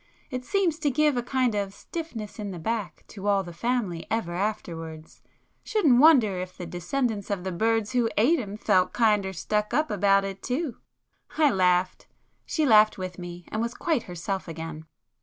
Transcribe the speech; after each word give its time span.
It 0.31 0.43
seems 0.43 0.79
to 0.79 0.89
give 0.89 1.15
a 1.15 1.21
kind 1.21 1.53
of 1.53 1.75
stiffness 1.75 2.39
in 2.39 2.49
the 2.49 2.57
back 2.57 3.03
to 3.09 3.27
all 3.27 3.43
the 3.43 3.53
family 3.53 4.07
ever 4.09 4.33
afterwards. 4.33 5.21
Shouldn't 5.63 5.99
wonder 5.99 6.39
if 6.39 6.57
the 6.57 6.65
descendants 6.65 7.29
of 7.29 7.43
the 7.43 7.51
birds 7.51 7.91
who 7.91 8.09
ate 8.17 8.39
him 8.39 8.57
felt 8.57 8.93
kinder 8.93 9.31
stuck 9.31 9.75
up 9.75 9.91
about 9.91 10.25
it 10.25 10.41
too!" 10.41 10.77
I 11.37 11.51
laughed,—she 11.51 12.65
laughed 12.65 12.97
with 12.97 13.19
me, 13.19 13.45
and 13.49 13.61
was 13.61 13.75
quite 13.75 14.01
herself 14.09 14.47
again. 14.47 14.87